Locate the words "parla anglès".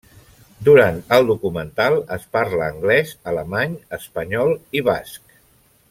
2.37-3.13